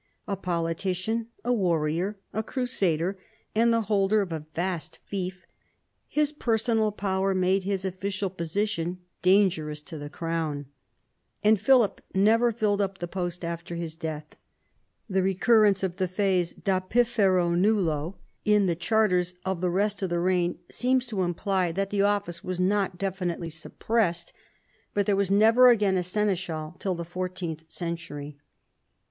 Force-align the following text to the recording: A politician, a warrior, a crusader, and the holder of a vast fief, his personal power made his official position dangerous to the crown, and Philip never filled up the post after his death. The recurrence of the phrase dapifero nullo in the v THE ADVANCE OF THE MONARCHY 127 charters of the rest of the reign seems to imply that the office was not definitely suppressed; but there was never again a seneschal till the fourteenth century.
A 0.27 0.35
politician, 0.35 1.27
a 1.45 1.53
warrior, 1.53 2.17
a 2.33 2.41
crusader, 2.41 3.19
and 3.53 3.71
the 3.71 3.81
holder 3.81 4.21
of 4.21 4.31
a 4.33 4.47
vast 4.55 4.97
fief, 5.05 5.45
his 6.07 6.31
personal 6.31 6.91
power 6.91 7.35
made 7.35 7.65
his 7.65 7.85
official 7.85 8.31
position 8.31 8.97
dangerous 9.21 9.79
to 9.83 9.99
the 9.99 10.09
crown, 10.09 10.65
and 11.43 11.59
Philip 11.59 12.01
never 12.15 12.51
filled 12.51 12.81
up 12.81 12.97
the 12.97 13.07
post 13.07 13.45
after 13.45 13.75
his 13.75 13.95
death. 13.95 14.25
The 15.07 15.21
recurrence 15.21 15.83
of 15.83 15.97
the 15.97 16.07
phrase 16.07 16.55
dapifero 16.55 17.53
nullo 17.55 18.15
in 18.43 18.65
the 18.65 18.73
v 18.73 18.79
THE 18.79 18.95
ADVANCE 19.05 19.33
OF 19.45 19.61
THE 19.61 19.69
MONARCHY 19.69 19.69
127 19.69 19.69
charters 19.69 19.69
of 19.69 19.69
the 19.69 19.69
rest 19.69 20.01
of 20.01 20.09
the 20.09 20.19
reign 20.19 20.59
seems 20.71 21.05
to 21.05 21.21
imply 21.21 21.71
that 21.73 21.91
the 21.91 22.01
office 22.01 22.43
was 22.43 22.59
not 22.59 22.97
definitely 22.97 23.51
suppressed; 23.51 24.33
but 24.95 25.05
there 25.05 25.15
was 25.15 25.29
never 25.29 25.69
again 25.69 25.95
a 25.95 26.01
seneschal 26.01 26.75
till 26.79 26.95
the 26.95 27.05
fourteenth 27.05 27.69
century. 27.69 28.39